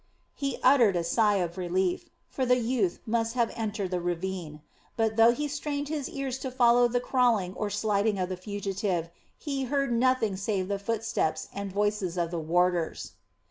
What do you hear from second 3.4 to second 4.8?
entered the ravine.